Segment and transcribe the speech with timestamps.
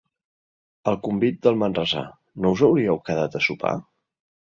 [0.91, 2.03] El convit del manresà:
[2.47, 3.79] No us hauríeu quedat a sopar?